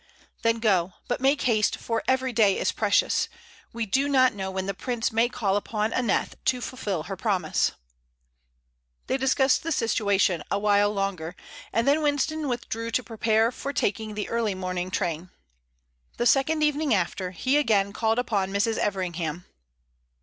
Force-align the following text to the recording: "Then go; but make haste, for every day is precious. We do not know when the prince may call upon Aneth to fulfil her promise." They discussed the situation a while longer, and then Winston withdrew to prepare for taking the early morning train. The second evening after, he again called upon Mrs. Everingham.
"Then 0.41 0.57
go; 0.57 0.93
but 1.07 1.21
make 1.21 1.43
haste, 1.43 1.77
for 1.77 2.01
every 2.07 2.33
day 2.33 2.57
is 2.57 2.71
precious. 2.71 3.29
We 3.71 3.85
do 3.85 4.09
not 4.09 4.33
know 4.33 4.49
when 4.49 4.65
the 4.65 4.73
prince 4.73 5.11
may 5.11 5.29
call 5.29 5.55
upon 5.55 5.93
Aneth 5.93 6.43
to 6.45 6.59
fulfil 6.59 7.03
her 7.03 7.15
promise." 7.15 7.73
They 9.05 9.17
discussed 9.17 9.61
the 9.61 9.71
situation 9.71 10.41
a 10.49 10.57
while 10.57 10.91
longer, 10.91 11.35
and 11.71 11.87
then 11.87 12.01
Winston 12.01 12.47
withdrew 12.47 12.89
to 12.89 13.03
prepare 13.03 13.51
for 13.51 13.73
taking 13.73 14.15
the 14.15 14.27
early 14.27 14.55
morning 14.55 14.89
train. 14.89 15.29
The 16.17 16.25
second 16.25 16.63
evening 16.63 16.95
after, 16.95 17.29
he 17.29 17.57
again 17.57 17.93
called 17.93 18.17
upon 18.17 18.49
Mrs. 18.49 18.77
Everingham. 18.79 19.45